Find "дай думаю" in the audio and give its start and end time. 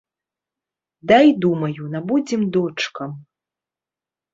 1.11-1.81